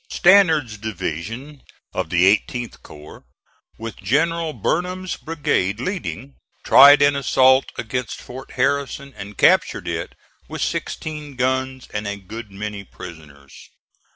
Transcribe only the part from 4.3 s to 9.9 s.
Burnham's brigade leading, tried an assault against Fort Harrison and captured